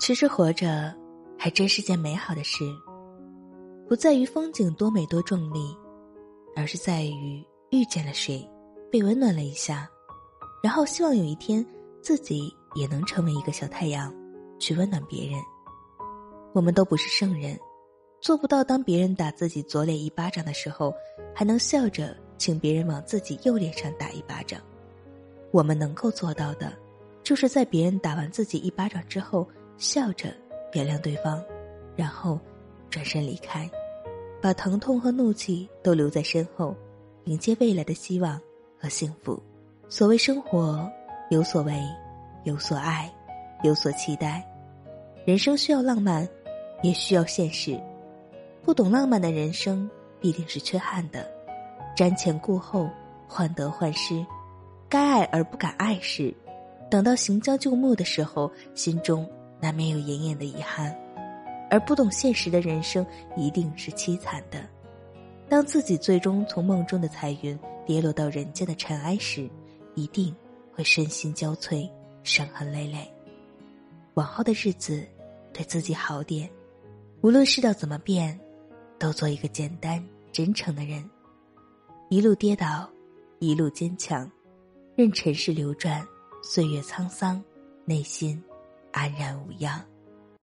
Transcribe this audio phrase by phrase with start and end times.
[0.00, 0.94] 其实活着，
[1.38, 2.64] 还真是件美好的事。
[3.86, 5.76] 不在于风景多美多壮丽，
[6.56, 8.48] 而是在于遇见了谁，
[8.90, 9.86] 被温暖了一下，
[10.62, 11.64] 然后希望有一天
[12.00, 14.10] 自己也能成为一个小太阳，
[14.58, 15.38] 去温暖别人。
[16.54, 17.60] 我们都不是圣人，
[18.22, 20.94] 做不到当别人打自己左脸一巴掌的时候，
[21.34, 24.58] 还能笑着请别人往自己右脸上打一巴掌。
[25.52, 26.72] 我们能够做到的，
[27.22, 29.46] 就是在别人打完自己一巴掌之后。
[29.80, 30.28] 笑着
[30.74, 31.42] 原谅对方，
[31.96, 32.38] 然后
[32.90, 33.68] 转身离开，
[34.40, 36.76] 把疼痛和怒气都留在身后，
[37.24, 38.38] 迎接未来的希望
[38.78, 39.42] 和幸福。
[39.88, 40.86] 所谓生活，
[41.30, 41.82] 有所为，
[42.44, 43.10] 有所爱，
[43.62, 44.46] 有所期待。
[45.24, 46.28] 人生需要浪漫，
[46.82, 47.80] 也需要现实。
[48.62, 51.26] 不懂浪漫的人生，必定是缺憾的。
[51.96, 52.86] 瞻前顾后，
[53.26, 54.24] 患得患失，
[54.90, 56.34] 该爱而不敢爱时，
[56.90, 59.26] 等到行将就木的时候，心中。
[59.60, 60.96] 难免有隐隐的遗憾，
[61.70, 64.68] 而不懂现实的人生一定是凄惨的。
[65.48, 69.50] 当自己最终从梦中的彩云跌落到人间的尘埃时，
[69.94, 70.34] 一定
[70.72, 71.90] 会身心交瘁，
[72.22, 73.12] 伤痕累累。
[74.14, 75.06] 往后的日子，
[75.52, 76.48] 对自己好点，
[77.20, 78.38] 无论世道怎么变，
[78.98, 81.08] 都做一个简单真诚的人。
[82.08, 82.88] 一路跌倒，
[83.38, 84.30] 一路坚强，
[84.96, 86.06] 任尘世流转，
[86.42, 87.42] 岁月沧桑，
[87.84, 88.42] 内心。
[89.00, 89.89] 安然无恙。